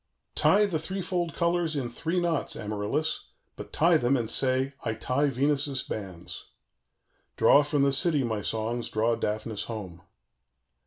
_"Tie 0.33 0.65
the 0.65 0.79
threefold 0.79 1.35
colors 1.35 1.75
in 1.75 1.87
three 1.91 2.19
knots, 2.19 2.55
Amaryllis, 2.55 3.27
but 3.55 3.71
tie 3.71 3.97
them; 3.97 4.17
and 4.17 4.27
say, 4.27 4.73
'I 4.83 4.95
tie 4.95 5.27
Venus's 5.27 5.83
bands.' 5.83 6.45
"_Draw 7.37 7.63
from 7.63 7.83
the 7.83 7.91
city, 7.93 8.23
my 8.23 8.41
songs, 8.41 8.89
draw 8.89 9.13
Daphnis 9.13 9.65
home. 9.65 10.01